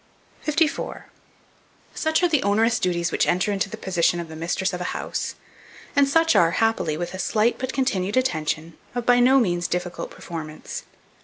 54. 0.41 1.05
SUCH 1.93 2.23
ARE 2.23 2.27
THE 2.29 2.41
ONEROUS 2.41 2.79
DUTIES 2.79 3.11
which 3.11 3.27
enter 3.27 3.51
into 3.51 3.69
the 3.69 3.77
position 3.77 4.19
of 4.19 4.29
the 4.29 4.35
mistress 4.35 4.73
of 4.73 4.81
a 4.81 4.97
house, 4.97 5.35
and 5.95 6.09
such 6.09 6.35
are, 6.35 6.53
happily, 6.57 6.97
with 6.97 7.13
a 7.13 7.19
slight 7.19 7.59
but 7.59 7.71
continued 7.71 8.17
attention, 8.17 8.75
of 8.95 9.05
by 9.05 9.19
no 9.19 9.37
means 9.39 9.67
difficult 9.67 10.09
performance. 10.09 10.85